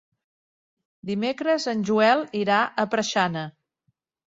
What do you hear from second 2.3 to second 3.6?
irà a Preixana.